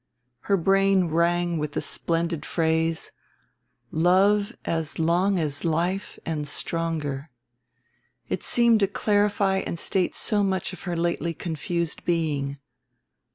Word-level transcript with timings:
Her 0.49 0.57
brain 0.57 1.09
rang 1.09 1.59
with 1.59 1.73
the 1.73 1.79
splendid 1.81 2.43
phrase, 2.43 3.11
"Love 3.91 4.51
as 4.65 4.97
long 4.97 5.37
as 5.37 5.63
life 5.63 6.17
and 6.25 6.47
stronger." 6.47 7.29
It 8.27 8.41
seemed 8.41 8.79
to 8.79 8.87
clarify 8.87 9.57
and 9.57 9.77
state 9.77 10.15
so 10.15 10.41
much 10.41 10.73
of 10.73 10.81
her 10.89 10.95
lately 10.97 11.35
confused 11.35 12.03
being. 12.03 12.57